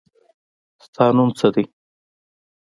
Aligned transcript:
ستا 0.85 1.05
نوم 1.15 1.29
څه 1.39 1.47
دی. 1.53 1.65